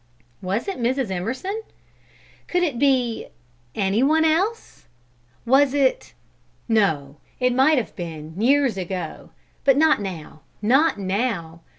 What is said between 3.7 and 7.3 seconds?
any one else? Was it? No,